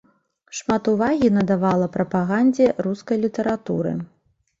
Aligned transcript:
Шмат 0.59 0.87
увагі 0.93 1.27
надавала 1.35 1.87
прапагандзе 1.97 2.65
рускай 2.87 3.17
літаратуры. 3.27 3.93